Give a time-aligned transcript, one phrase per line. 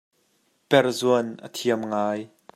[0.71, 2.21] Perzuan a thiam ngai.